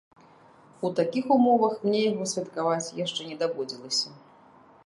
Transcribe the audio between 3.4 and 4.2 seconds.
даводзілася.